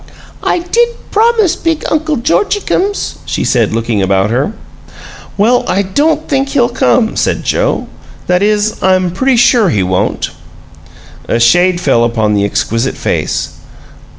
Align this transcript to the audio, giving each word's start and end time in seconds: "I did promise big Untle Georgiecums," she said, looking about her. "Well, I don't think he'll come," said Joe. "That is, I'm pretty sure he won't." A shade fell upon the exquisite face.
"I 0.41 0.57
did 0.57 0.89
promise 1.11 1.55
big 1.55 1.85
Untle 1.91 2.17
Georgiecums," 2.17 3.17
she 3.23 3.43
said, 3.43 3.71
looking 3.71 4.01
about 4.01 4.31
her. 4.31 4.53
"Well, 5.37 5.63
I 5.67 5.83
don't 5.83 6.27
think 6.27 6.49
he'll 6.49 6.69
come," 6.69 7.15
said 7.15 7.43
Joe. 7.43 7.85
"That 8.25 8.41
is, 8.41 8.81
I'm 8.81 9.11
pretty 9.11 9.35
sure 9.35 9.69
he 9.69 9.83
won't." 9.83 10.31
A 11.29 11.39
shade 11.39 11.79
fell 11.79 12.03
upon 12.03 12.33
the 12.33 12.43
exquisite 12.45 12.97
face. 12.97 13.57